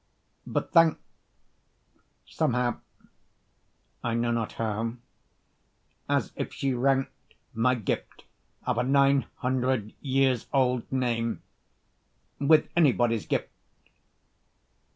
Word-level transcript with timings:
but 0.47 0.71
thanked 0.71 0.99
Somehow 2.25 2.79
I 4.03 4.15
know 4.15 4.31
not 4.31 4.53
how 4.53 4.95
as 6.09 6.31
if 6.35 6.51
she 6.51 6.73
ranked 6.73 7.11
My 7.53 7.75
gift 7.75 8.23
of 8.65 8.79
a 8.79 8.83
nine 8.83 9.27
hundred 9.35 9.93
years 10.01 10.47
old 10.51 10.91
name 10.91 11.43
With 12.39 12.67
anybody's 12.75 13.27
gift. 13.27 13.51